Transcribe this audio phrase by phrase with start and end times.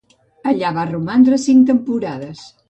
[0.51, 2.43] Allà va romandre cinc temporades.